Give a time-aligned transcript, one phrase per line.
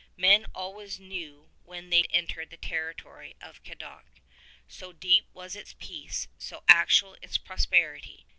[0.17, 4.05] Men always knew when they entered the territory of Cadoc,
[4.67, 8.25] so deep was its peace, so actual its prosperity.